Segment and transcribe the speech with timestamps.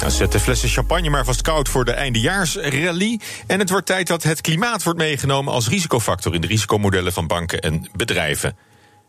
[0.00, 3.20] Nou, zet de flessen champagne maar vast koud voor de eindejaarsrally.
[3.46, 7.26] En het wordt tijd dat het klimaat wordt meegenomen als risicofactor in de risicomodellen van
[7.26, 8.56] banken en bedrijven.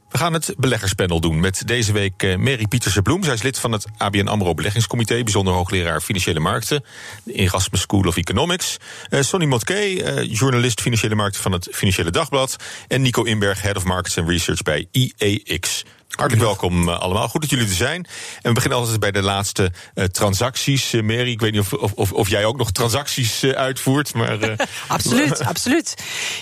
[0.09, 3.23] We gaan het beleggerspanel doen met deze week eh, Mary Pieterse Bloem.
[3.23, 6.83] Zij is lid van het ABN AMRO Beleggingscomité, bijzonder hoogleraar financiële markten,
[7.25, 8.77] Erasmus School of Economics.
[9.09, 12.55] Uh, Sonny Motke, uh, journalist financiële markten van het Financiële Dagblad.
[12.87, 15.83] En Nico Inberg, Head of Markets and Research bij IEX.
[16.07, 17.27] Hartelijk welkom uh, allemaal.
[17.27, 18.05] Goed dat jullie er zijn.
[18.41, 20.93] En we beginnen altijd bij de laatste uh, transacties.
[20.93, 24.13] Uh, Mary, ik weet niet of, of, of, jij ook nog transacties uitvoert.
[24.13, 24.37] Maar,
[24.87, 25.95] absoluut, absoluut.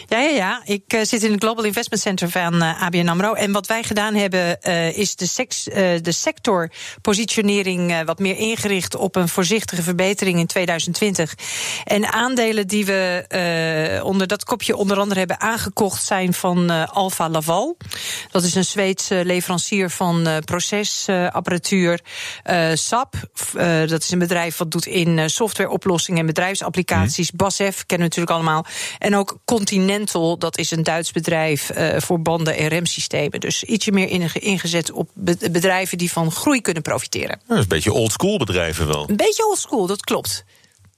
[0.08, 0.62] Ja, ja, ja.
[0.66, 3.34] Ik zit in het Global Investment Center van ABN AMRO.
[3.34, 4.62] En wat wij gedaan hebben,
[4.96, 11.34] is de, sex, de sectorpositionering wat meer ingericht op een voorzichtige verbetering in 2020.
[11.84, 17.78] En aandelen die we onder dat kopje onder andere hebben aangekocht zijn van Alfa Laval.
[18.32, 22.02] Dat is een Zweedse leverancier leverancier van uh, procesapparatuur.
[22.50, 23.16] Uh, SAP,
[23.56, 27.32] uh, dat is een bedrijf wat doet in softwareoplossingen en bedrijfsapplicaties.
[27.32, 27.38] Mm.
[27.38, 28.66] BASF kennen we natuurlijk allemaal.
[29.00, 33.40] En ook Continental, dat is een Duits bedrijf voor banden en remsystemen.
[33.40, 35.10] Dus ietsje meer ingezet op
[35.52, 37.40] bedrijven die van groei kunnen profiteren.
[37.48, 39.10] Dat is een beetje oldschool bedrijven wel.
[39.10, 40.46] Een beetje oldschool, dat klopt.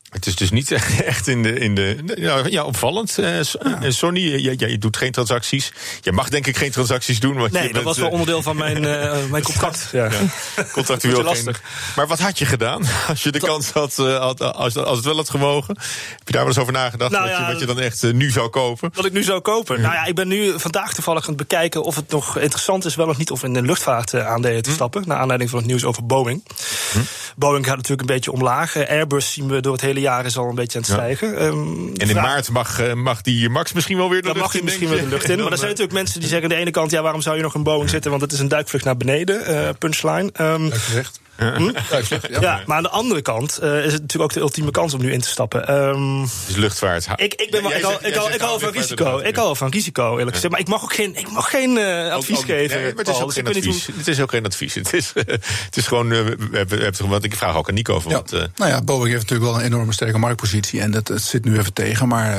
[0.10, 0.72] Het is dus niet
[1.06, 1.54] echt in de.
[1.54, 2.16] In de
[2.50, 3.18] ja, opvallend.
[3.20, 3.42] Uh,
[3.88, 5.72] Sonny, jij, jij, doet geen transacties.
[6.02, 7.38] Je mag denk ik geen transacties doen.
[7.38, 9.90] Want nee, je dat bent, was wel onderdeel van mijn, uh, mijn contract.
[9.92, 10.10] Ja.
[10.12, 10.64] ja.
[10.72, 11.62] Contractueel lastig.
[11.96, 15.16] Maar wat had je gedaan als je de kans had, had als, als het wel
[15.16, 15.76] had gewogen?
[16.18, 17.12] Heb je daar wel eens over nagedacht?
[17.12, 18.92] Nou, wat, je, wat, je, dan echt nu zou kopen?
[18.94, 19.82] Wat ik nu zou kopen?
[19.82, 22.96] Nou ja, ik ben nu vandaag toevallig aan het bekijken of het nog interessant is,
[22.96, 24.76] wel of niet, of in de luchtvaart aandelen te hm.
[24.76, 25.04] stappen.
[25.06, 26.44] Naar aanleiding van het nieuws over Boeing.
[26.92, 27.00] Hm.
[27.38, 28.88] Boeing gaat natuurlijk een beetje omlaag.
[28.88, 31.32] Airbus zien we door het hele jaar is al een beetje aan het stijgen.
[31.32, 31.46] Ja.
[31.46, 34.56] Um, en in maart mag, uh, mag die Max misschien wel weer de lucht mag
[34.56, 34.64] in.
[34.64, 35.40] misschien wel de lucht in.
[35.40, 36.92] Maar er zijn natuurlijk mensen die zeggen aan de ene kant...
[36.92, 38.10] ja, waarom zou je nog in Boeing zitten?
[38.10, 40.32] Want het is een duikvlucht naar beneden, uh, punchline.
[40.42, 41.20] Um, gezegd.
[41.38, 41.72] Hm?
[42.40, 45.02] Ja, maar aan de andere kant uh, is het natuurlijk ook de ultieme kans om
[45.02, 45.74] nu in te stappen.
[45.74, 47.08] Um, is luchtvaart.
[47.16, 49.18] Ik, ik, ben wel, ik, al, ik, al, ik hou van risico.
[49.18, 50.52] Ik hou van risico, eerlijk gezegd.
[50.52, 52.82] Maar ik mag ook geen, ik mag geen uh, advies geven.
[52.82, 53.86] Nee, het, is ook geen advies.
[53.86, 53.96] Hoe...
[53.98, 54.74] het is ook geen advies.
[54.74, 55.24] Het is, uh,
[55.66, 56.12] het is gewoon.
[56.12, 58.10] Uh, we hebben, we hebben, want ik vraag ook aan Nico over.
[58.10, 58.16] Ja.
[58.16, 60.82] Wat, nou ja, Boeing heeft natuurlijk wel een enorme sterke marktpositie.
[60.82, 62.08] En dat, het zit nu even tegen.
[62.08, 62.36] Maar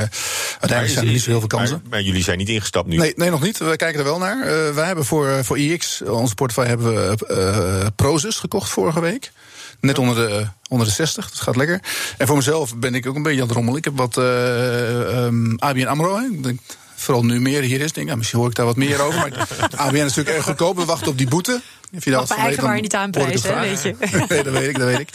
[0.50, 1.80] uiteindelijk zijn er niet zo heel veel kansen.
[1.82, 2.96] Maar, maar, jullie zijn niet ingestapt nu?
[2.96, 3.58] Nee, nee nog niet.
[3.58, 4.74] We kijken er wel naar.
[4.74, 9.32] wij hebben voor, voor IX, onze portefeuille, hebben we Prozus gekocht vorige week.
[9.80, 11.80] Net onder de, onder de 60, dat gaat lekker.
[12.18, 13.78] En voor mezelf ben ik ook een beetje aan het rommelen.
[13.78, 16.18] Ik heb wat uh, um, ABN AMRO.
[16.18, 16.60] Ik denk,
[16.94, 17.92] vooral nu meer hier is.
[17.92, 19.18] Denk, ja, misschien hoor ik daar wat meer over.
[19.18, 19.48] Maar
[19.86, 20.76] ABN is natuurlijk erg goedkoop.
[20.76, 21.60] We wachten op die boete.
[21.96, 23.94] Of je dat eigen waar niet aanprijzen, weet je.
[24.28, 25.08] nee, dat weet ik, dat weet ik.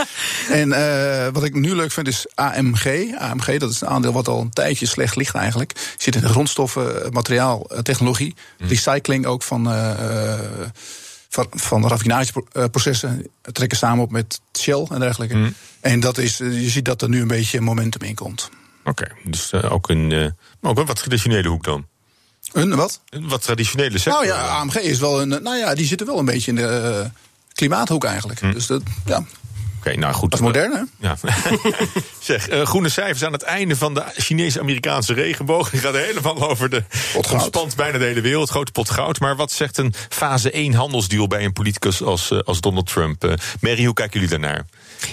[0.50, 3.16] En uh, wat ik nu leuk vind is AMG.
[3.18, 5.94] AMG, dat is een aandeel wat al een tijdje slecht ligt eigenlijk.
[5.98, 8.36] Zit in de grondstoffen, materiaal, technologie.
[8.58, 8.68] Mm.
[8.68, 9.68] Recycling ook van...
[9.68, 9.92] Uh,
[11.34, 15.36] van, van raffinageprocessen trekken samen op met Shell en dergelijke.
[15.36, 15.54] Mm.
[15.80, 18.50] En dat is, je ziet dat er nu een beetje momentum in komt.
[18.84, 20.28] Oké, dus uh, ook, een, uh,
[20.62, 21.86] ook een wat traditionele hoek dan?
[22.52, 23.02] Een wat?
[23.10, 24.14] Een wat traditionele sector.
[24.14, 25.28] Nou ja, AMG is wel een.
[25.28, 27.10] Nou ja, die zitten wel een beetje in de
[27.54, 28.42] klimaathoek eigenlijk.
[28.42, 28.54] Mm.
[28.54, 29.26] Dus dat, ja.
[29.88, 30.32] Oké, nou goed.
[30.32, 31.08] Dat is modern, hè?
[31.08, 31.18] Ja.
[32.20, 35.70] zeg, uh, groene cijfers aan het einde van de Chinese-Amerikaanse regenboog.
[35.70, 36.84] Die gaat helemaal over de.
[37.32, 38.50] Ontspant bijna de hele wereld.
[38.50, 39.20] Grote pot goud.
[39.20, 43.26] Maar wat zegt een fase 1 handelsdeal bij een politicus als, uh, als Donald Trump?
[43.26, 44.66] Uh, Mary, hoe kijken jullie daarnaar?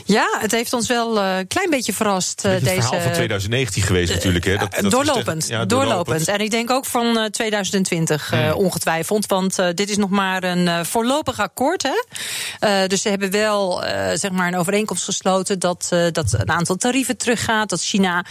[0.05, 2.43] Ja, het heeft ons wel een uh, klein beetje verrast.
[2.43, 4.45] Deze, het verhaal van 2019 geweest natuurlijk.
[4.45, 4.57] Hè?
[4.57, 6.29] Dat, dat doorlopend, ja, doorlopend, doorlopend.
[6.29, 8.53] En ik denk ook van uh, 2020 hmm.
[8.53, 9.27] ongetwijfeld.
[9.27, 11.83] Want dit is nog maar een voorlopig akkoord.
[11.83, 12.87] Hè?
[12.87, 13.83] dus ze hebben wel
[14.15, 15.59] zeg maar een overeenkomst gesloten...
[15.59, 17.69] Dat, dat een aantal tarieven teruggaat.
[17.69, 18.25] Dat China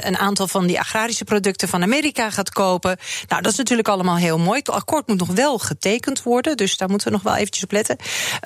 [0.00, 2.96] een aantal van die agrarische producten van Amerika gaat kopen.
[3.28, 4.58] Nou, dat is natuurlijk allemaal heel mooi.
[4.58, 6.56] Het akkoord moet nog wel getekend worden.
[6.56, 7.96] Dus daar moeten we nog wel eventjes op letten.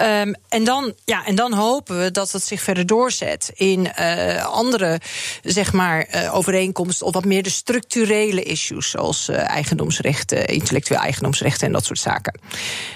[0.02, 2.10] Um, en, dan, ja, en dan hopen we...
[2.10, 5.00] dat dat het zich verder doorzet in uh, andere
[5.42, 11.66] zeg maar, uh, overeenkomsten of wat meer de structurele issues, zoals uh, eigendomsrechten, intellectueel eigendomsrechten
[11.66, 12.40] en dat soort zaken.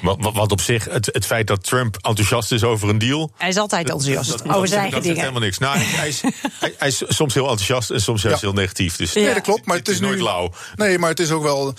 [0.02, 3.30] Wat, wat op zich, het, het feit dat Trump enthousiast is over een deal.
[3.36, 5.20] Hij is altijd enthousiast dat, over zijn eigen dingen.
[5.20, 5.58] helemaal niks.
[5.58, 6.20] Nou, hij, is,
[6.60, 8.46] hij, hij, is soms heel enthousiast en soms juist ja.
[8.46, 8.96] heel negatief.
[8.96, 9.66] Dus ja, dat klopt.
[9.66, 10.22] Maar het is nu.
[10.22, 10.52] lauw.
[10.74, 11.74] Nee, maar het is ook wel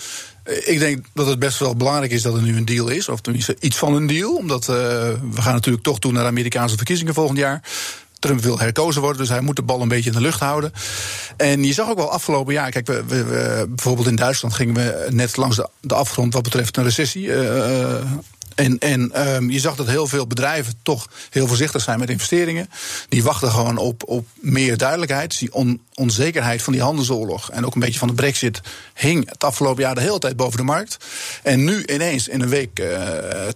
[0.48, 3.08] Ik denk dat het best wel belangrijk is dat er nu een deal is.
[3.08, 4.34] Of tenminste iets van een deal.
[4.34, 4.76] Omdat uh,
[5.30, 7.62] we gaan natuurlijk toch toe naar de Amerikaanse verkiezingen volgend jaar.
[8.18, 10.72] Trump wil herkozen worden, dus hij moet de bal een beetje in de lucht houden.
[11.36, 15.36] En je zag ook wel afgelopen jaar, kijk, we, bijvoorbeeld in Duitsland gingen we net
[15.36, 17.26] langs de, de afgrond wat betreft een recessie.
[17.26, 18.00] Uh,
[18.58, 22.70] en, en um, je zag dat heel veel bedrijven toch heel voorzichtig zijn met investeringen.
[23.08, 25.28] Die wachten gewoon op, op meer duidelijkheid.
[25.28, 28.60] Dus die on, onzekerheid van die handelsoorlog en ook een beetje van de brexit
[28.94, 30.96] hing het afgelopen jaar de hele tijd boven de markt.
[31.42, 32.98] En nu ineens in een week uh,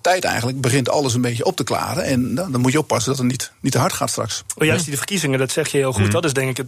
[0.00, 2.04] tijd eigenlijk begint alles een beetje op te klaren.
[2.04, 4.42] En nou, dan moet je oppassen dat het niet, niet te hard gaat straks.
[4.56, 6.04] Oh, juist die verkiezingen, dat zeg je heel goed.
[6.04, 6.10] Mm.
[6.10, 6.66] Dat is denk ik het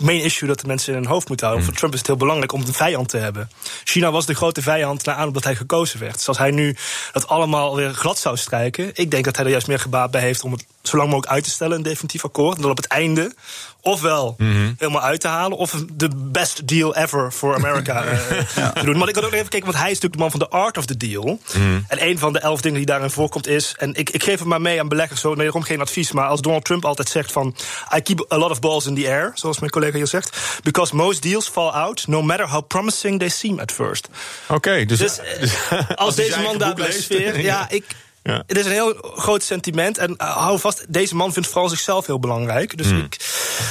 [0.00, 1.66] main issue dat de mensen in hun hoofd moeten houden.
[1.66, 1.72] Mm.
[1.72, 3.50] Voor Trump is het heel belangrijk om een vijand te hebben.
[3.84, 6.14] China was de grote vijand na aan dat hij gekozen werd.
[6.14, 6.76] Dus als hij nu
[7.12, 10.20] dat allemaal weer glad zou strijken, ik denk dat hij er juist meer gebaat bij
[10.20, 12.56] heeft om het zo lang mogelijk uit te stellen, een definitief akkoord.
[12.56, 13.34] En dan op het einde
[13.80, 14.74] ofwel mm -hmm.
[14.78, 18.10] helemaal uit te halen, of de best deal ever voor Amerika uh,
[18.56, 18.72] ja.
[18.72, 18.98] te doen.
[18.98, 20.78] Maar ik wil ook even kijken, want hij is natuurlijk de man van de art
[20.78, 21.24] of the deal.
[21.24, 21.84] Mm -hmm.
[21.88, 24.48] En een van de elf dingen die daarin voorkomt is, en ik, ik geef het
[24.48, 27.56] maar mee aan beleggers, zo wederom geen advies, maar als Donald Trump altijd zegt van,
[27.96, 30.96] I keep a lot of balls in the air, zoals mijn collega hier zegt, because
[30.96, 34.08] most deals fall out, no matter how promising they seem at first.
[34.44, 37.84] Oké, okay, dus, dus, dus als, als deze man daar blijft sfeer, ja, ik
[38.28, 38.42] ja.
[38.46, 39.98] Het is een heel groot sentiment.
[39.98, 42.76] En uh, hou vast, deze man vindt vooral zichzelf heel belangrijk.
[42.76, 42.98] Dus hmm.
[42.98, 43.16] ik...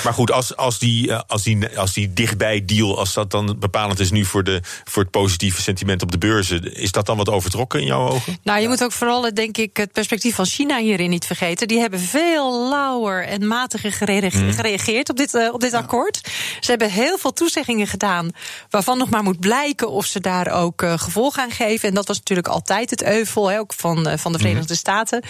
[0.04, 3.56] Maar goed, als, als, die, uh, als, die, als die dichtbij deal, als dat dan
[3.59, 7.18] bepalend is nu voor, de, voor het positieve sentiment op de beurzen, is dat dan
[7.18, 8.38] wat overtrokken in jouw ogen?
[8.44, 8.69] Nou, je ja.
[8.69, 11.68] moet ook vooral, denk ik, het perspectief van China hierin niet vergeten.
[11.68, 14.54] Die hebben veel lauwer en matiger gereageerd, hmm.
[14.54, 15.77] gereageerd op dit, uh, op dit ja.
[15.77, 16.21] akkoord.
[16.59, 18.31] Ze hebben heel veel toezeggingen gedaan,
[18.69, 21.89] waarvan nog maar moet blijken of ze daar ook gevolg aan geven.
[21.89, 25.23] En dat was natuurlijk altijd het euvel, hè, ook van, van de Verenigde Staten.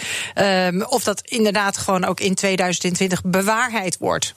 [0.74, 4.34] Um, of dat inderdaad gewoon ook in 2020 bewaarheid wordt.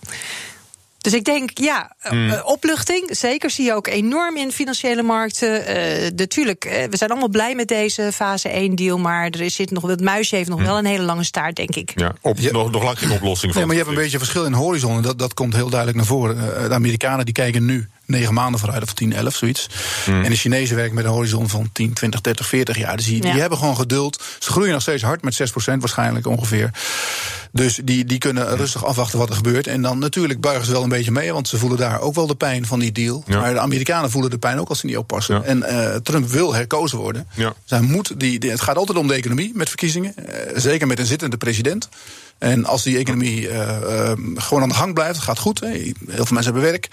[1.01, 2.30] Dus ik denk, ja, mm.
[2.30, 3.09] uh, opluchting.
[3.12, 5.50] Zeker zie je ook enorm in financiële markten.
[5.50, 8.98] Uh, natuurlijk, we zijn allemaal blij met deze fase 1 deal.
[8.98, 10.65] Maar er zit nog, het muisje heeft nog mm.
[10.65, 11.92] wel een hele lange staart, denk ik.
[11.95, 12.51] Ja, op, ja.
[12.51, 13.53] Nog, nog lang geen oplossing.
[13.53, 14.95] Nee, maar je hebt een beetje verschil in horizon.
[14.95, 16.69] En dat, dat komt heel duidelijk naar voren.
[16.69, 19.69] de Amerikanen die kijken nu negen maanden vooruit, of 10, 11, zoiets.
[20.06, 20.24] Mm.
[20.24, 22.97] En de Chinezen werken met een horizon van 10, 20, 30, 40 jaar.
[22.97, 23.31] Dus die, ja.
[23.31, 24.24] die hebben gewoon geduld.
[24.39, 26.71] Ze groeien nog steeds hard, met 6% waarschijnlijk ongeveer.
[27.51, 28.56] Dus die, die kunnen ja.
[28.56, 29.68] rustig afwachten wat er gebeurt.
[29.68, 32.27] En dan natuurlijk buigen ze wel een beetje mee, want ze voelen daar ook wel
[32.27, 33.24] de pijn van die deal.
[33.27, 33.39] Ja.
[33.39, 35.36] Maar de Amerikanen voelen de pijn ook als ze niet oppassen.
[35.36, 35.44] Ja.
[35.44, 37.27] En uh, Trump wil herkozen worden.
[37.36, 37.53] Ja.
[37.63, 40.13] Zij moet die, die, het gaat altijd om de economie met verkiezingen.
[40.18, 40.25] Uh,
[40.56, 41.89] zeker met een zittende president.
[42.42, 45.94] En als die economie uh, uh, gewoon aan de gang blijft, gaat goed, hè, heel
[46.06, 46.88] veel mensen hebben werk,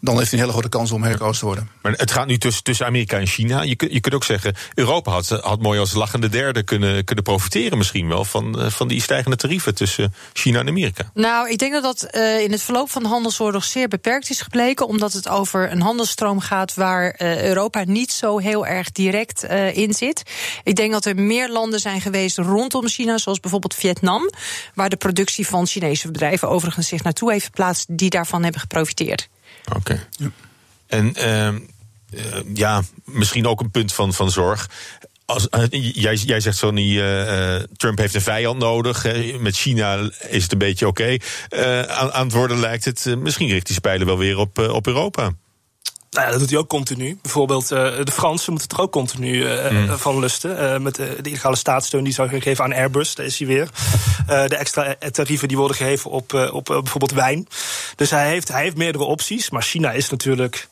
[0.00, 1.70] dan heeft hij een hele grote kans om herkozen te worden.
[1.82, 3.62] Maar het gaat nu tussen, tussen Amerika en China.
[3.62, 7.24] Je, kunt, je kunt ook zeggen, Europa had, had mooi als lachende derde kunnen, kunnen
[7.24, 11.10] profiteren misschien wel van, van die stijgende tarieven tussen China en Amerika.
[11.14, 14.40] Nou, ik denk dat dat uh, in het verloop van de handelsoorlog zeer beperkt is
[14.40, 19.42] gebleken, omdat het over een handelsstroom gaat waar Europa niet zo heel erg direct
[19.72, 20.22] in zit.
[20.64, 24.30] Ik denk dat er meer landen zijn geweest rondom China, zoals bijvoorbeeld Vietnam,
[24.74, 29.28] waar de productie van Chinese bedrijven overigens zich naartoe heeft geplaatst die daarvan hebben geprofiteerd.
[29.68, 29.76] Oké.
[29.76, 30.00] Okay.
[30.10, 30.30] Ja.
[30.86, 34.70] En uh, uh, ja, misschien ook een punt van, van zorg.
[35.24, 35.64] Als, uh,
[35.94, 39.06] jij, jij zegt zo, uh, Trump heeft een vijand nodig.
[39.38, 41.18] met China is het een beetje oké.
[41.50, 41.86] Okay.
[41.86, 43.14] aan, aan het worden lijkt het.
[43.18, 45.32] misschien richt die spijlen wel weer op, op Europa.
[46.10, 47.18] Nou ja, dat doet hij ook continu.
[47.22, 49.98] Bijvoorbeeld uh, de Fransen moeten er ook continu uh, mm.
[49.98, 50.62] van lusten.
[50.62, 53.68] Uh, met de, de illegale staatssteun die zou geven aan Airbus, daar is hij weer.
[54.26, 57.48] de extra tarieven die worden gegeven op, op bijvoorbeeld wijn.
[57.96, 59.50] Dus hij heeft, hij heeft meerdere opties.
[59.50, 60.68] Maar China is natuurlijk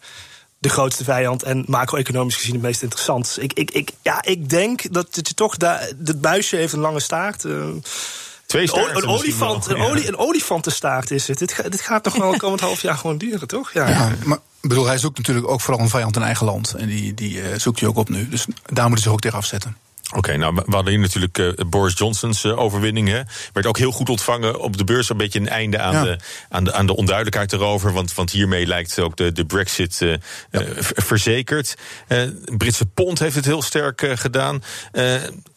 [0.59, 3.37] de grootste vijand en macro-economisch gezien het meest interessant.
[3.41, 5.91] Ik, ik, ik, ja, ik denk dat je toch daar.
[6.05, 7.45] Het buisje heeft een lange staart.
[8.47, 9.89] Twee een, een olifant, wel, een, ja.
[9.89, 11.39] olie, een olifantenstaart is het.
[11.39, 13.73] Dit, dit gaat toch wel komend half jaar gewoon duren, toch?
[13.73, 16.75] Ja, ja maar ik bedoel, hij zoekt natuurlijk ook vooral een vijand in eigen land.
[16.75, 18.29] En die, die uh, zoekt hij ook op nu.
[18.29, 19.77] Dus daar moet hij zich ook tegen afzetten.
[20.09, 23.09] Oké, okay, nou, we hadden hier natuurlijk uh, Boris Johnson's uh, overwinning.
[23.09, 23.21] Hè.
[23.53, 25.09] Werd ook heel goed ontvangen op de beurs.
[25.09, 26.03] Een beetje een einde aan, ja.
[26.03, 27.93] de, aan, de, aan de onduidelijkheid erover.
[27.93, 30.15] Want, want hiermee lijkt ook de, de Brexit uh,
[30.51, 30.63] ja.
[30.81, 31.75] verzekerd.
[32.57, 34.63] Britse pond heeft het heel sterk gedaan.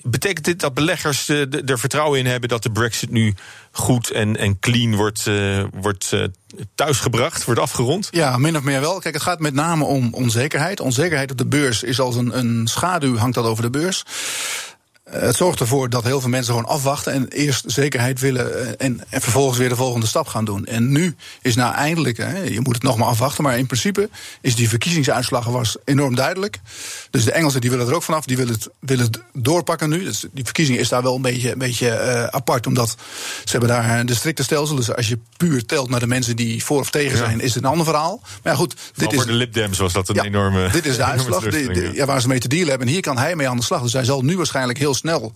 [0.03, 3.34] Betekent dit dat beleggers er vertrouwen in hebben dat de Brexit nu
[3.72, 5.29] goed en, en clean wordt,
[5.74, 6.13] wordt
[6.75, 8.08] thuisgebracht, wordt afgerond?
[8.12, 9.00] Ja, min of meer wel.
[9.00, 10.79] Kijk, het gaat met name om onzekerheid.
[10.79, 14.03] Onzekerheid op de beurs is als een, een schaduw, hangt dat over de beurs.
[15.12, 19.22] Het zorgt ervoor dat heel veel mensen gewoon afwachten en eerst zekerheid willen en, en
[19.22, 20.65] vervolgens weer de volgende stap gaan doen.
[20.65, 24.10] En nu is nou eindelijk, hè, je moet het nog maar afwachten, maar in principe
[24.41, 26.60] is die verkiezingsuitslag was enorm duidelijk.
[27.10, 30.03] Dus de Engelsen die willen er ook vanaf, die willen het, willen het doorpakken nu.
[30.03, 32.96] Dus die verkiezing is daar wel een beetje, een beetje uh, apart, omdat
[33.44, 34.75] ze hebben daar de strikte stelsel.
[34.75, 37.63] Dus als je puur telt naar de mensen die voor of tegen zijn, is het
[37.63, 38.20] een ander verhaal.
[38.44, 40.70] Maar ja, goed, dit is, voor de lipdems was dat een ja, enorme.
[40.72, 41.44] Dit is de uitslag
[41.94, 42.88] ja, waar ze mee te dealen hebben.
[42.88, 43.82] En hier kan hij mee aan de slag.
[43.82, 45.34] Dus hij zal nu waarschijnlijk heel snel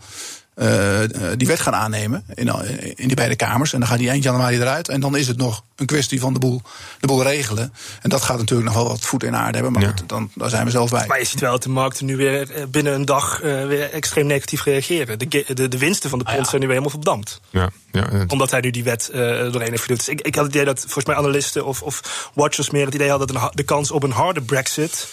[0.55, 0.99] uh,
[1.37, 2.47] die wet gaan aannemen in,
[2.95, 3.73] in die beide kamers.
[3.73, 4.89] En dan gaat die eind januari eruit.
[4.89, 6.61] En dan is het nog een kwestie van de boel,
[6.99, 7.73] de boel regelen.
[8.01, 9.71] En dat gaat natuurlijk nog wel wat voet in aarde hebben.
[9.71, 11.07] Maar goed, dan, daar zijn we zelf bij.
[11.07, 13.91] Maar je ziet wel dat de markten nu weer eh, binnen een dag uh, weer
[13.91, 15.19] extreem negatief reageren.
[15.19, 17.41] De, de, de winsten van de pond ah, zijn nu weer helemaal verdampt.
[17.49, 19.97] Ja, ja, Omdat hij nu die wet uh, doorheen heeft geduwd.
[19.97, 22.93] Dus ik, ik had het idee dat volgens mij analisten of, of watchers meer het
[22.93, 25.07] idee hadden dat de kans op een harde brexit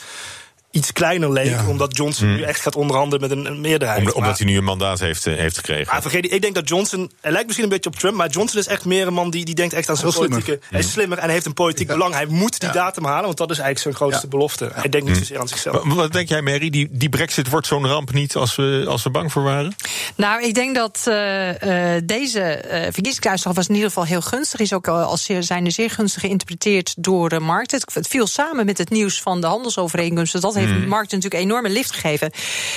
[0.73, 1.69] iets kleiner leek.
[1.69, 2.37] Omdat Johnson hmm.
[2.37, 4.13] nu echt gaat onderhandelen met een, meerderheid.
[4.13, 5.93] omdat hij nu een mandaat heeft, eh, heeft gekregen.
[5.93, 7.11] Maar vergeet, ik denk dat Johnson.
[7.21, 8.17] Hij lijkt misschien een beetje op Trump.
[8.17, 10.43] Maar Johnson is echt meer een man die, die denkt echt aan zijn politieke.
[10.43, 10.67] Slimmer.
[10.71, 12.15] Hij is slimmer en heeft een politiek belang.
[12.15, 13.25] Hij moet die datum halen.
[13.25, 14.71] Want dat is eigenlijk zijn grootste belofte.
[14.73, 15.25] Hij denkt niet hmm.
[15.25, 15.83] zozeer aan zichzelf.
[15.85, 16.71] Wat denk jij, Mary?
[16.71, 19.75] Die, die Brexit wordt zo'n ramp niet als we, als we bang voor waren?
[20.17, 24.61] Nou, ik denk dat uh, uh, deze uh, verkiezingsuitslag was in ieder geval heel gunstig.
[24.61, 27.71] Is ook als zeer, zijn zeer gunstig geïnterpreteerd door de markt.
[27.71, 30.41] Het, viel samen met het nieuws van de handelsovereenkomsten.
[30.41, 30.83] Dat heeft hmm.
[30.83, 32.31] de markt natuurlijk enorme lift gegeven.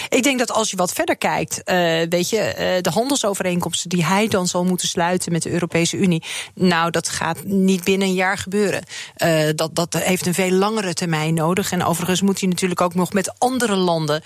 [0.09, 1.75] Ik denk dat als je wat verder kijkt, uh,
[2.09, 6.23] weet je, uh, de handelsovereenkomsten die hij dan zal moeten sluiten met de Europese Unie.
[6.53, 8.83] Nou, dat gaat niet binnen een jaar gebeuren.
[9.17, 11.71] Uh, dat, dat heeft een veel langere termijn nodig.
[11.71, 14.23] En overigens moet hij natuurlijk ook nog met andere landen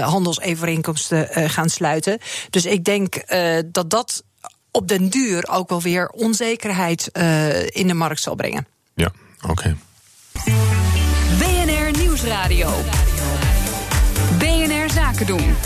[0.00, 2.18] handelsovereenkomsten gaan sluiten.
[2.50, 3.24] Dus ik denk
[3.72, 4.24] dat dat
[4.70, 7.08] op den duur ook wel weer onzekerheid
[7.68, 8.66] in de markt zal brengen.
[8.94, 9.12] Ja,
[9.48, 9.76] oké.
[12.48, 12.84] Nieuwsradio.
[14.38, 15.56] BNR Zaken doen.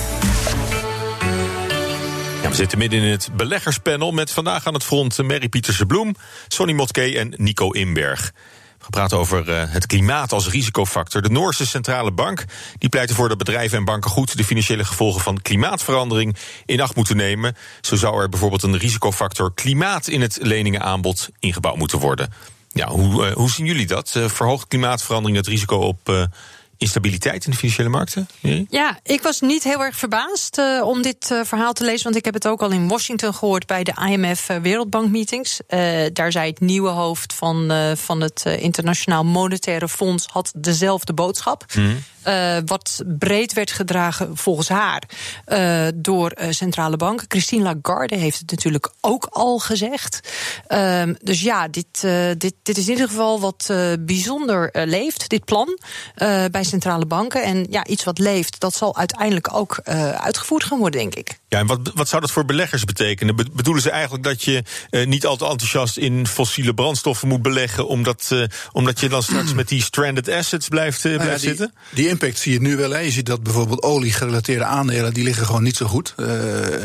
[2.49, 6.15] We zitten midden in het beleggerspanel met vandaag aan het front Mary Pieterse Bloem,
[6.49, 8.33] Sonny Motke en Nico Inberg.
[8.79, 11.23] We praten over uh, het klimaat als risicofactor.
[11.23, 12.45] De Noorse Centrale Bank
[12.79, 16.97] die pleit ervoor dat bedrijven en banken goed de financiële gevolgen van klimaatverandering in acht
[16.97, 17.57] moeten nemen.
[17.81, 22.33] Zo zou er bijvoorbeeld een risicofactor klimaat in het leningenaanbod ingebouwd moeten worden.
[22.69, 24.15] Ja, hoe, uh, hoe zien jullie dat?
[24.17, 26.29] Uh, verhoogt klimaatverandering het risico op
[26.77, 28.29] instabiliteit in de financiële markten?
[28.69, 32.05] Ja, ik was niet heel erg verbaasd uh, om dit uh, verhaal te lezen.
[32.05, 35.61] Want ik heb het ook al in Washington gehoord bij de IMF uh, Wereldbank meetings.
[36.13, 41.65] daar zei het nieuwe hoofd van, van het Internationaal Monetaire Fonds had dezelfde boodschap.
[41.75, 42.05] Mm.
[42.29, 45.03] Uh, wat breed werd gedragen volgens haar
[45.49, 47.27] uh, door uh, centrale banken.
[47.29, 50.21] Christine Lagarde heeft het natuurlijk ook al gezegd.
[50.67, 52.01] Ehm, dus ja, dit,
[52.39, 55.79] dit, dit is in ieder geval wat bijzonder leeft, dit plan
[56.51, 57.43] bij centrale banken.
[57.43, 59.81] En ja, iets wat leeft, dat zal uiteindelijk ook
[60.19, 61.39] uitgevoerd gaan worden, denk ik.
[61.49, 63.37] Ja, en wat, wat zou dat voor beleggers betekenen?
[63.37, 64.63] Bedoelen ze eigenlijk dat je
[65.07, 68.31] niet al te enthousiast in fossiele brandstoffen moet beleggen, omdat,
[68.73, 71.75] omdat je dan straks met die stranded assets blijft, nou blijft zitten?
[71.91, 72.91] Die impact zie je nu wel.
[72.91, 72.99] Hè.
[72.99, 75.15] Je ziet dat bijvoorbeeld olie-gerelateerde aandelen...
[75.15, 76.15] die liggen gewoon niet zo goed.
[76.17, 76.27] Uh,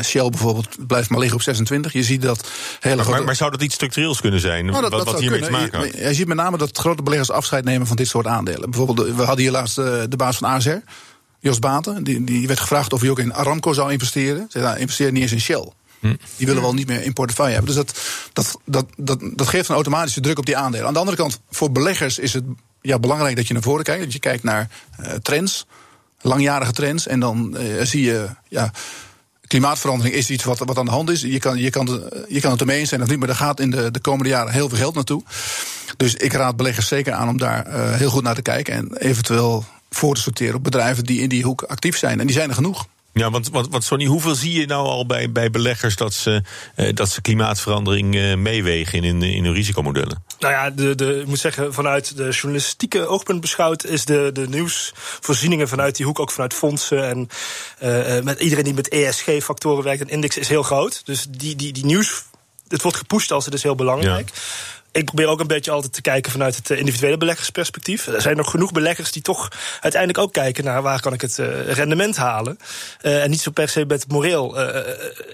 [0.03, 1.93] Shell bijvoorbeeld blijft maar liggen op 26.
[1.93, 4.65] Je ziet dat hele maar, maar, zou dat iets structureels kunnen zijn?
[4.65, 7.31] Nou, dat, wat, wat hiermee te maken Je, je ziet met name dat grote beleggers
[7.31, 8.69] afscheid nemen van dit soort aandelen.
[8.69, 10.77] Bijvoorbeeld, we hadden hier laatst uh, de baas van ASR...
[11.41, 14.45] Jos Baten, die, die werd gevraagd of hij ook in Aramco zou investeren.
[14.49, 15.71] Ze nou, investeer niet eens in Shell.
[15.99, 16.15] Hm.
[16.37, 17.75] Die willen wel niet meer in portefeuille hebben.
[17.75, 17.99] Dus dat,
[18.33, 20.87] dat, dat, dat, dat geeft een automatische druk op die aandelen.
[20.87, 22.43] Aan de andere kant, voor beleggers is het
[22.81, 24.03] ja, belangrijk dat je naar voren kijkt.
[24.03, 24.69] Dat je kijkt naar
[24.99, 25.65] uh, trends,
[26.21, 27.07] langjarige trends.
[27.07, 28.71] En dan uh, zie je, ja,
[29.47, 31.21] klimaatverandering is iets wat, wat aan de hand is.
[31.21, 33.59] Je kan, je, kan, je kan het ermee eens zijn of niet, maar daar gaat
[33.59, 35.23] in de, de komende jaren heel veel geld naartoe.
[35.97, 38.73] Dus ik raad beleggers zeker aan om daar heel goed naar te kijken.
[38.73, 42.19] En eventueel voor te sorteren op bedrijven die in die hoek actief zijn.
[42.19, 42.87] En die zijn er genoeg.
[43.19, 46.41] Ja, want, want, want Sonny, hoeveel zie je nou al bij, bij beleggers dat ze,
[46.75, 50.23] eh, dat ze klimaatverandering eh, meewegen in, in hun risicomodellen?
[50.39, 54.47] Nou ja, de, de, ik moet zeggen, vanuit de journalistieke oogpunt beschouwd, is de, de
[54.47, 57.29] nieuwsvoorzieningen vanuit die hoek, ook vanuit fondsen en
[57.83, 61.01] uh, met iedereen die met ESG-factoren werkt, een index is heel groot.
[61.05, 62.23] Dus die, die, die nieuws,
[62.67, 64.29] het wordt gepusht als het is heel belangrijk.
[64.33, 64.41] Ja
[64.99, 68.07] ik probeer ook een beetje altijd te kijken vanuit het eh, individuele beleggersperspectief.
[68.07, 69.47] Er zijn nog genoeg beleggers die toch
[69.79, 72.57] uiteindelijk ook kijken naar waar kan ik het uh, rendement halen.
[73.01, 74.75] Uh, en niet zo per se met moreel uh,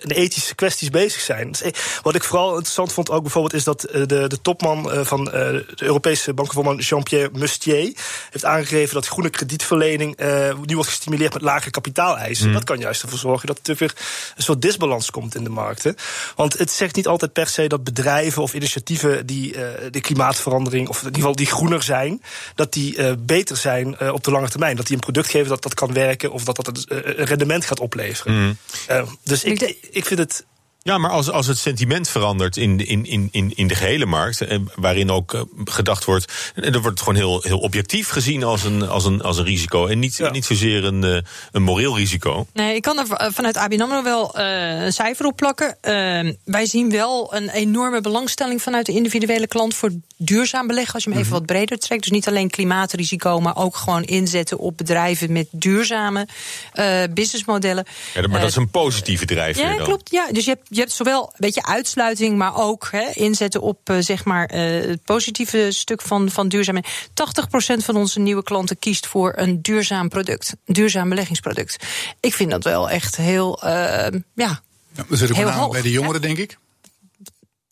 [0.01, 1.51] en ethische kwesties bezig zijn.
[1.51, 1.61] Dus,
[2.01, 6.33] wat ik vooral interessant vond ook bijvoorbeeld is dat de, de topman van de Europese
[6.33, 7.93] bankenvoorman Jean-Pierre Mustier
[8.29, 10.17] heeft aangegeven dat groene kredietverlening
[10.65, 12.47] nu wordt gestimuleerd met lagere kapitaaleisen.
[12.47, 12.53] Mm.
[12.53, 13.93] Dat kan juist ervoor zorgen dat er weer
[14.35, 15.95] een soort disbalans komt in de markten.
[16.35, 19.54] Want het zegt niet altijd per se dat bedrijven of initiatieven die eh,
[19.91, 22.21] de klimaatverandering, of in ieder geval die groener zijn,
[22.55, 24.75] dat die eh, beter zijn eh, op de lange termijn.
[24.75, 27.79] Dat die een product geven dat dat kan werken of dat dat een rendement gaat
[27.79, 28.33] opleveren.
[28.33, 28.57] Mm.
[28.87, 30.45] Eh, dus ik, ik vind het.
[30.87, 34.41] Ja, maar als, als het sentiment verandert in, in, in, in, in de gehele markt,
[34.41, 38.43] eh, waarin ook eh, gedacht wordt, en dan wordt het gewoon heel, heel objectief gezien
[38.43, 40.31] als een, als een, als een risico en niet, Ja.
[40.31, 41.17] niet zozeer een, eh,
[41.51, 42.47] een moreel risico.
[42.53, 45.77] Nee, ik kan er eh, vanuit ABN AMRO wel eh, een cijfer op plakken.
[45.81, 50.93] Eh, wij zien wel een enorme belangstelling vanuit de individuele klant voor duurzaam beleggen.
[50.93, 52.01] Als je hem even wat breder trekt.
[52.01, 56.27] Dus niet alleen klimaatrisico, maar ook gewoon inzetten op bedrijven met duurzame
[56.73, 57.85] eh, businessmodellen.
[58.13, 59.85] Ja, maar dat is Eh, een positieve drijfveer ja, dan.
[59.85, 60.11] klopt.
[60.11, 60.27] Ja.
[60.31, 63.97] Dus je hebt, je hebt zowel een beetje uitsluiting, maar ook hè, inzetten op eh,
[63.99, 67.09] zeg maar, eh, het positieve stuk van, van duurzaamheid.
[67.13, 71.85] 80% van onze nieuwe klanten kiest voor een duurzaam product, een duurzaam beleggingsproduct.
[72.19, 74.61] Ik vind dat wel echt heel, eh, ja.
[74.93, 76.57] Ja, we zitten hoog, bij de jongeren, denk ik.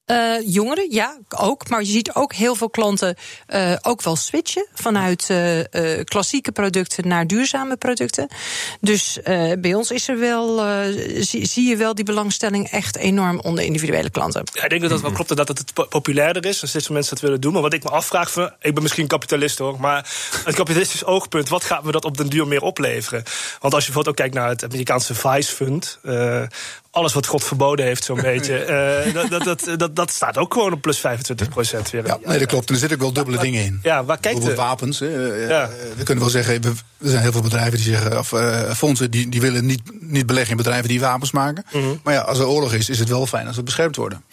[0.05, 1.69] Eh, jongeren, ja, ook.
[1.69, 5.59] Maar je ziet ook heel veel klanten eh, ook wel switchen vanuit eh,
[5.99, 8.27] eh, klassieke producten naar duurzame producten.
[8.81, 10.83] Dus eh, bij ons is er wel, eh,
[11.21, 14.43] zie, zie je wel die belangstelling echt enorm onder individuele klanten.
[14.53, 16.85] Ja, ik denk dat dat wel klopt en dat het po- populairder is en steeds
[16.87, 17.53] meer mensen dat willen doen.
[17.53, 20.11] Maar wat ik me afvraag, van, ik ben misschien kapitalist hoor, maar
[20.45, 23.23] het kapitalistisch oogpunt, wat gaat me dat op den duur meer opleveren?
[23.59, 25.99] Want als je bijvoorbeeld ook kijkt naar het Amerikaanse Vice Fund.
[26.93, 28.57] Eh, alles wat God verboden heeft, zo'n beetje.
[28.57, 32.05] eh, dat, dat, dat, dat, dat staat ook gewoon op plus 25 procent weer.
[32.05, 32.67] Ja, nee, dat klopt.
[32.67, 33.79] En er zitten ook wel dubbele dingen in.
[33.83, 34.61] Ja, waar kijkt Bijvoorbeeld de...
[34.61, 34.99] wapens.
[34.99, 35.41] hè.
[35.41, 35.69] Eh, Ja.
[35.97, 36.69] We kunnen wel zeggen, we-
[37.03, 40.25] er zijn heel veel bedrijven die zeggen, of eh, fondsen die, die willen niet, niet
[40.25, 41.65] beleggen in bedrijven die wapens maken.
[41.73, 41.85] Mhm.
[42.03, 44.23] Maar ja, als er oorlog is, is het wel fijn als ze beschermd worden.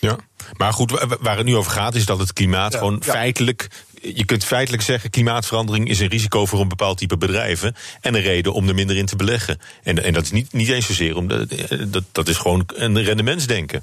[0.00, 0.16] Ja.
[0.56, 2.78] Maar goed, wa- waar het nu over gaat is dat het klimaat Ja.
[2.78, 3.12] gewoon Ja.
[3.12, 3.68] feitelijk.
[4.02, 7.74] Je kunt feitelijk zeggen, klimaatverandering is een risico voor een bepaald type bedrijven.
[8.00, 9.58] En een reden om er minder in te beleggen.
[9.82, 11.28] En, en dat is niet, niet eens zozeer om.
[11.28, 13.82] De, dat, dat is gewoon een rendementsdenken.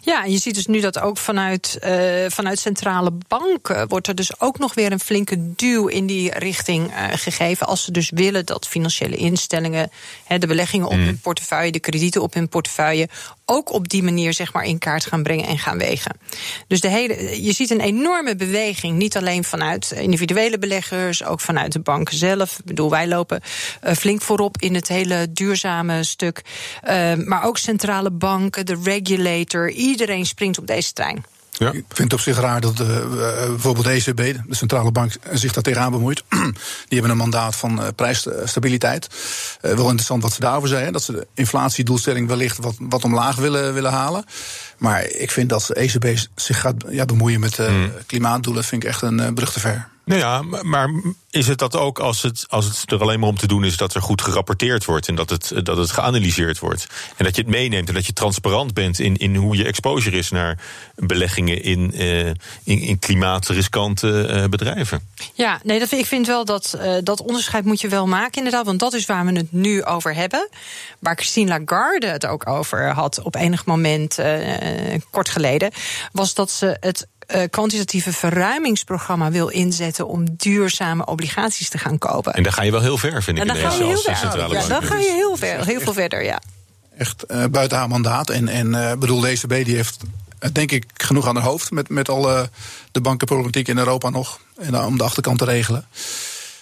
[0.00, 4.14] Ja, en je ziet dus nu dat ook vanuit, eh, vanuit centrale banken wordt er
[4.14, 7.66] dus ook nog weer een flinke duw in die richting eh, gegeven.
[7.66, 9.90] Als ze dus willen dat financiële instellingen
[10.24, 13.08] hè, de beleggingen op hun portefeuille, de kredieten op hun portefeuille,
[13.44, 16.16] ook op die manier zeg maar in kaart gaan brengen en gaan wegen.
[16.66, 21.72] Dus de hele, je ziet een enorme beweging, niet alleen vanuit individuele beleggers, ook vanuit
[21.72, 22.58] de banken zelf.
[22.58, 23.40] Ik bedoel, wij lopen
[23.80, 26.42] eh, flink voorop in het hele duurzame stuk.
[27.24, 31.24] Maar ook centrale banken, de regulator, iedereen springt op deze trein.
[31.58, 31.68] Ja.
[31.68, 34.16] Ik vind het op zich raar dat eh, eh, bijvoorbeeld de ECB,
[34.48, 36.22] de centrale bank, zich daar tegenaan bemoeit.
[36.88, 39.08] Die hebben een mandaat van eh, prijsstabiliteit.
[39.60, 40.92] Eh, wel interessant wat ze daarover zeggen.
[40.92, 44.24] Dat ze de inflatiedoelstelling wellicht wat, wat omlaag willen, willen halen.
[44.78, 47.74] Maar ik vind dat de ECB zich gaat ja, bemoeien met eh,
[48.06, 49.88] klimaatdoelen, vind ik echt een uh, brug te ver.
[50.08, 50.90] Nou ja, maar-
[51.30, 53.76] is het dat ook als het, als het er alleen maar om te doen is
[53.76, 56.86] dat er goed gerapporteerd wordt en dat het, dat het geanalyseerd wordt?
[57.16, 60.16] En dat je het meeneemt en dat je transparant bent in, in hoe je exposure
[60.16, 60.58] is naar
[60.94, 65.08] beleggingen in, eh, in, in klimaatriskante eh, bedrijven?
[65.34, 68.66] Ja, nee, dat, ik vind wel dat uh, dat onderscheid moet je wel maken, inderdaad.
[68.66, 70.48] Want dat is waar we het nu over hebben.
[70.98, 74.18] Waar Christine Lagarde het ook over had op enig moment,
[75.10, 75.70] kort geleden,
[76.12, 82.32] was dat ze het uh, kwantitatieve verruimingsprogramma wil inzetten om duurzame obligaties te gaan kopen.
[82.34, 83.42] En daar ga je wel heel ver, vind ik.
[83.42, 84.52] En dan ga je heel ver.
[84.52, 86.40] Ja, dan ga je heel ver, heel veel verder, ja.
[86.98, 88.30] Echt uh, buiten haar mandaat.
[88.30, 89.98] En, en uh, bedoel, de ECB die heeft
[90.52, 92.50] denk ik genoeg aan haar hoofd met, met alle
[92.92, 94.40] de bankenproblematiek in Europa nog.
[94.58, 95.86] En om de achterkant te regelen.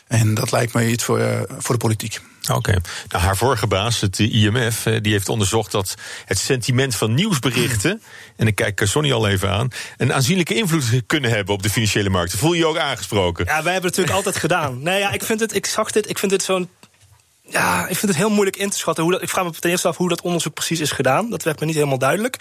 [0.06, 2.20] En dat lijkt me iets voor, uh, voor de politiek.
[2.48, 2.58] Oké.
[2.58, 2.80] Okay.
[3.08, 8.02] Nou, haar vorige baas, het IMF, die heeft onderzocht dat het sentiment van nieuwsberichten,
[8.36, 12.08] en ik kijk Sonny al even aan, een aanzienlijke invloed kunnen hebben op de financiële
[12.08, 12.38] markten.
[12.38, 13.44] Voel je je ook aangesproken?
[13.44, 14.82] Ja, wij hebben het natuurlijk altijd gedaan.
[14.82, 16.68] Nee, ja, ik vind het, ik zag dit, ik vind dit zo'n
[17.48, 19.04] ja, ik vind het heel moeilijk in te schatten.
[19.04, 21.30] Hoe dat, ik vraag me ten eerste af hoe dat onderzoek precies is gedaan.
[21.30, 22.36] Dat werd me niet helemaal duidelijk.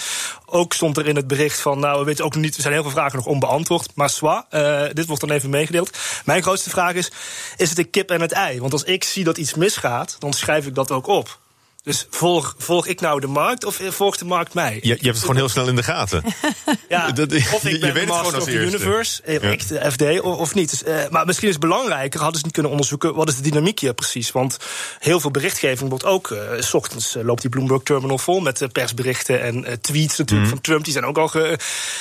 [0.46, 2.84] Ook stond er in het bericht van, nou, we weten ook niet, er zijn heel
[2.84, 3.92] veel vragen nog onbeantwoord.
[3.96, 5.98] Maar swa, uh, dit wordt dan even meegedeeld.
[6.26, 7.12] Mijn grootste vraag is,
[7.58, 8.60] is het de kip en het ei?
[8.60, 11.40] Want als ik zie dat iets misgaat, dan schrijf ik dat ook op.
[11.86, 14.74] Dus volg, volg ik nou de markt of volgt de markt mij?
[14.74, 16.24] Je, je hebt het gewoon heel snel in de gaten.
[16.90, 19.40] ja, dat, of ik ben je weet het of the universe, ja.
[19.40, 20.70] ik de FD, of, of niet.
[20.70, 23.16] Dus, uh, maar misschien is het belangrijker, hadden ze niet kunnen onderzoeken...
[23.16, 24.32] wat is de dynamiek hier precies?
[24.32, 24.58] Want
[25.00, 26.30] heel veel berichtgeving wordt ook...
[26.30, 30.54] Uh, s ochtends uh, loopt die Bloomberg Terminal vol met persberichten en tweets natuurlijk mm.
[30.54, 30.84] van Trump.
[30.84, 31.32] Die zijn ook al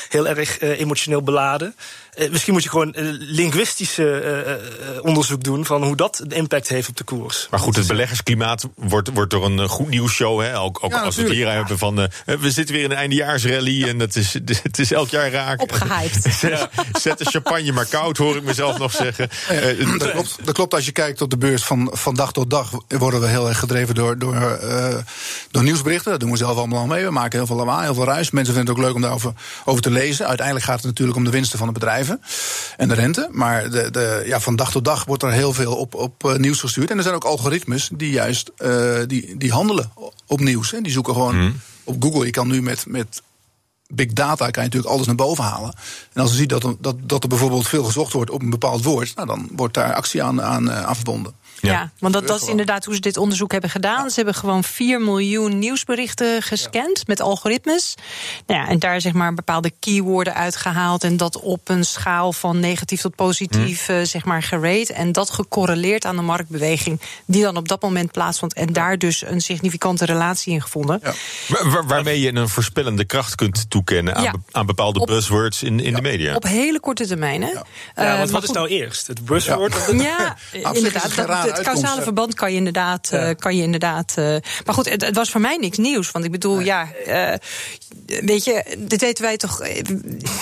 [0.08, 1.74] heel erg emotioneel beladen.
[2.30, 4.60] Misschien moet je gewoon linguïstische
[5.00, 7.46] onderzoek doen van hoe dat een impact heeft op de koers.
[7.50, 10.40] Maar goed, het beleggersklimaat wordt, wordt door een goed nieuws show.
[10.40, 10.58] Hè?
[10.58, 12.00] Ook, ook Ja, als we het hier hebben van.
[12.00, 14.32] eh, we zitten weer in de eindejaarsrally en dat is,
[14.62, 15.62] het is elk jaar raak.
[15.62, 16.22] Opgehyped.
[17.02, 19.28] Zet de champagne maar koud, hoor ik mezelf nog zeggen.
[19.48, 20.74] Eh, Dat klopt, dat klopt.
[20.74, 23.58] Als je kijkt op de beurs van, van dag tot dag, worden we heel erg
[23.58, 24.96] gedreven door, door, eh,
[25.50, 26.10] door nieuwsberichten.
[26.10, 27.04] Dat doen we zelf allemaal mee.
[27.04, 28.30] We maken heel veel lawaai, heel veel ruis.
[28.30, 29.32] Mensen vinden het ook leuk om daarover
[29.64, 30.26] over te lezen.
[30.26, 32.20] Uiteindelijk gaat het natuurlijk om de winsten van de bedrijven
[32.76, 33.28] en de rente.
[33.30, 36.34] Maar de, de, ja, van dag tot dag wordt er heel veel op, op eh,
[36.34, 36.90] nieuws gestuurd.
[36.90, 38.70] En er zijn ook algoritmes die juist eh,
[39.06, 39.63] die, die handelen
[40.26, 40.72] op nieuws.
[40.72, 42.24] En die zoeken gewoon op Google.
[42.24, 42.86] Je kan nu met.
[42.86, 43.22] met
[43.88, 45.74] Big data kan je natuurlijk alles naar boven halen.
[46.12, 48.50] En als je ziet dat er, dat, dat er bijvoorbeeld veel gezocht wordt op een
[48.50, 51.34] bepaald woord, nou, dan wordt daar actie aan, aan, eh, aan verbonden.
[51.70, 54.08] Ja, want dat, dat is inderdaad hoe ze dit onderzoek hebben gedaan.
[54.10, 57.94] Ze hebben gewoon 4 miljoen nieuwsberichten gescand met algoritmes.
[58.46, 61.04] Nou ja, en daar zeg maar bepaalde keywords uitgehaald.
[61.04, 64.92] En dat op een schaal van negatief tot positief eh, zeg maar gerate.
[64.92, 68.54] En dat gecorreleerd aan de marktbeweging die dan op dat moment plaatsvond.
[68.54, 71.00] En daar dus een significante relatie in gevonden.
[71.02, 71.12] Ja.
[71.48, 74.30] waar- waar- waarmee je een voorspellende kracht kunt toekennen aan, Ja.
[74.30, 76.34] be- aan bepaalde Op- buzzwords in, in de media.
[76.34, 77.48] Op hele korte termijn, hè?
[77.48, 79.06] Ja, Eh, want maar wat is nou eerst?
[79.06, 79.74] Het buzzword?
[79.74, 80.36] of het- Ja,
[80.72, 81.02] inderdaad.
[81.02, 83.08] het Dat, rare het causale verband kan je inderdaad.
[83.12, 84.24] eh, kan je inderdaad eh,
[84.64, 86.10] maar goed, het, het was voor mij niks nieuws.
[86.10, 86.88] Want ik bedoel, ja.
[87.06, 87.34] eh,
[88.20, 89.60] weet je, dit weten wij toch.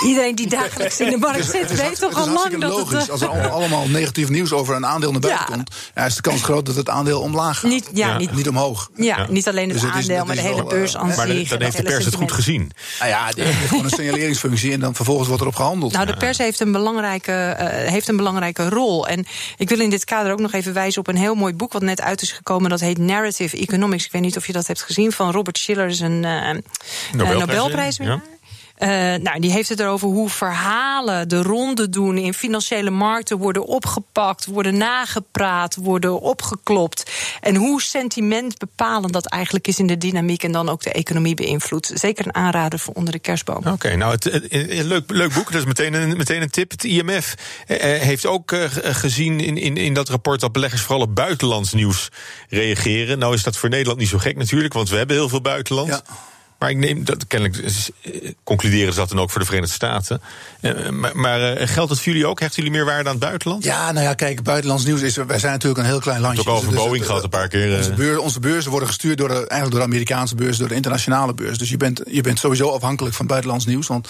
[0.06, 2.62] Iedereen die dagelijks in de markt zit, weet Het toch al lang dat het.
[2.78, 3.04] logisch.
[3.04, 5.54] eh, Als er allemaal, negatief nieuws over een aandeel naar buiten Ja.
[5.54, 7.70] komt, ja, is de kans groot dat het aandeel omlaag gaat.
[7.70, 8.18] Niet, ja, Ja.
[8.18, 8.90] Niet, Niet omhoog.
[8.94, 9.26] ja, Ja.
[9.30, 11.48] niet alleen het Dus het is- aandeel, het maar de hele beurs aan maar zich.
[11.48, 12.70] dan, heeft de pers het goed gezien.
[12.98, 15.92] Nou ja, die heeft gewoon een signaleringsfunctie en dan vervolgens wordt erop gehandeld.
[15.92, 19.06] Nou, de pers heeft een, belangrijke, eh, heeft een belangrijke rol.
[19.08, 19.24] En
[19.56, 21.72] ik wil in dit kader ook nog even wijzen op een heel mooi boek...
[21.72, 24.04] wat net uit is gekomen, dat heet Narrative Economics.
[24.04, 26.58] Ik weet niet of je dat hebt gezien, van Robert Schiller, is een eh, eh,
[27.12, 27.98] Nobelprijs,
[28.82, 28.88] Eh,
[29.22, 34.46] nou, die heeft het erover hoe verhalen de ronde doen in financiële markten worden opgepakt,
[34.46, 37.10] worden nagepraat, worden opgeklopt.
[37.40, 41.34] En hoe sentiment bepalend dat eigenlijk is in de dynamiek en dan ook de economie
[41.34, 41.90] beïnvloedt.
[41.94, 43.66] Zeker een aanrader voor onder de kerstboom.
[43.66, 44.46] Oké, nou, het,
[44.84, 45.52] leuk, leuk boek.
[45.52, 46.70] Dat is meteen een, meteen een tip.
[46.70, 47.34] Het IMF
[47.66, 51.04] eh, eh, heeft ook eh, ge- gezien in, in, in dat rapport dat beleggers vooral
[51.06, 52.08] op buitenlands nieuws
[52.48, 53.18] reageren.
[53.18, 55.88] Nou is dat voor Nederland niet zo gek natuurlijk, want we hebben heel veel buitenland.
[55.88, 56.02] Ja.
[56.62, 57.72] Maar ik neem dat kennelijk
[58.44, 60.20] concluderen ze dat dan ook voor de Verenigde Staten.
[60.60, 62.40] Eh, maar maar eh, geldt dat voor jullie ook?
[62.40, 63.64] Hechten jullie meer waarde aan het buitenland?
[63.64, 65.16] Ja, nou ja, kijk, buitenlands nieuws is.
[65.16, 66.38] Wij zijn natuurlijk een heel klein landje.
[66.40, 67.76] Het ook over Dus- dus Boeing het- gehad een paar keer, eh.
[67.76, 70.74] Onze, beur- onze beurzen worden gestuurd door de, eigenlijk door de Amerikaanse beurs, door de
[70.74, 71.58] internationale beurs.
[71.58, 73.86] Dus je bent, je bent sowieso afhankelijk van buitenlands nieuws.
[73.86, 74.08] Want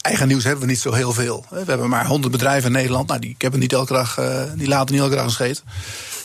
[0.00, 1.44] eigen nieuws hebben we niet zo heel veel.
[1.50, 3.08] We hebben maar 100 bedrijven in Nederland.
[3.08, 4.18] Nou, die ik heb het niet elke dag,
[4.54, 5.62] die laten niet elke dag een scheet.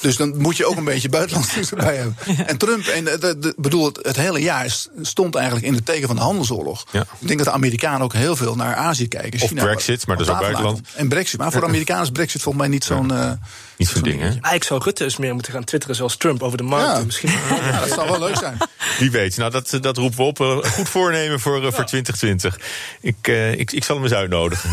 [0.02, 2.16] Dus dan moet je ook een beetje buitenlands nieuws erbij hebben.
[2.48, 5.86] En Trump, en de, de- de- bedoel, het, het hele jaar stond eigenlijk in het
[5.86, 6.86] teken van de handelsoorlog.
[6.92, 7.02] Ja.
[7.20, 9.42] Ik denk dat de Amerikanen ook heel veel naar Azië kijken.
[9.42, 10.82] Of Brexit, maar dat is ook buitenland.
[10.96, 11.40] En Brexit.
[11.40, 13.14] Maar voor de Amerikanen is Brexit volgens mij niet zo'n.
[13.14, 13.32] eh,
[13.78, 14.26] Niet zo'n ding, hè?
[14.28, 16.98] Eigenlijk zou Rutte eens meer moeten gaan twitteren zoals Trump over de markt.
[16.98, 17.04] Ja.
[17.06, 17.30] Misschien.
[17.62, 18.58] ja, dat zou wel leuk zijn.
[19.00, 19.38] Wie weet.
[19.38, 20.40] Nou, dat, dat roepen we op.
[20.40, 22.60] Eh, Goed voornemen voor, eh, voor 2020.
[23.02, 24.70] Ik, eh, ik, ik zal hem eens uitnodigen.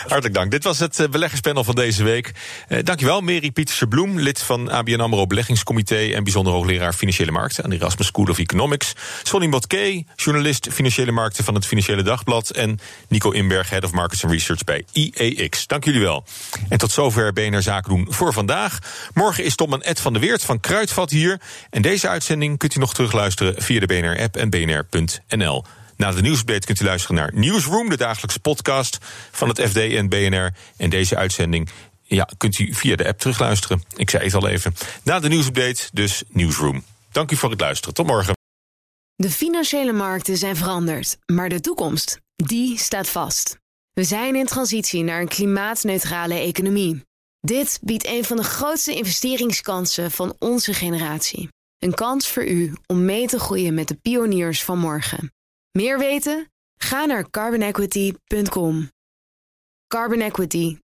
[0.00, 0.50] Hartelijk dank.
[0.50, 2.32] Dit was het beleggerspanel van deze week.
[2.68, 6.10] Eh, dankjewel, Mary Pieterse Bloem, lid van ABN AMRO Beleggingscomité...
[6.12, 8.92] en bijzonder hoogleraar Financiële Markten aan de Erasmus School of Economics.
[9.22, 12.50] Sonny Botke, journalist Financiële Markten van het Financiële Dagblad...
[12.50, 15.66] en Nico Inberg, Head of Markets and Research bij IEX.
[15.66, 16.24] Dank jullie wel.
[16.68, 18.78] En tot zover BNR Zaken doen voor vandaag.
[19.14, 21.40] Morgen is Tom en Ed van de Weert van Kruidvat hier.
[21.70, 25.64] En deze uitzending kunt u nog terugluisteren via de BNR-app en bnr.nl.
[25.96, 28.98] Na de nieuwsupdate kunt u luisteren naar Newsroom, de dagelijkse podcast
[29.30, 30.54] van het FD en BNR.
[30.76, 31.68] En deze uitzending
[32.04, 33.82] ja, kunt u via de app terugluisteren.
[33.96, 34.74] Ik zei het al even.
[35.02, 36.84] Na de nieuwsupdate dus Newsroom.
[37.12, 37.94] Dank u voor het luisteren.
[37.94, 38.34] Tot morgen.
[39.16, 43.58] De financiële markten zijn veranderd, maar de toekomst, die staat vast.
[43.92, 47.02] We zijn in transitie naar een klimaatneutrale economie.
[47.40, 51.48] Dit biedt een van de grootste investeringskansen van onze generatie.
[51.78, 55.32] Een kans voor u om mee te groeien met de pioniers van morgen.
[55.70, 56.50] Meer weten?
[56.76, 58.90] Ga naar carbonequity.com.
[59.86, 60.76] Carbon Equity.